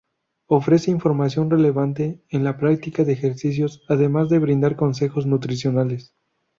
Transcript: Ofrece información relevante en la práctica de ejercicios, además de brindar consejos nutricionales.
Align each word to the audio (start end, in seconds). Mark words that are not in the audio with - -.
Ofrece 0.47 0.89
información 0.89 1.51
relevante 1.51 2.23
en 2.29 2.43
la 2.43 2.57
práctica 2.57 3.03
de 3.03 3.13
ejercicios, 3.13 3.83
además 3.87 4.29
de 4.29 4.39
brindar 4.39 4.75
consejos 4.75 5.27
nutricionales. 5.27 6.15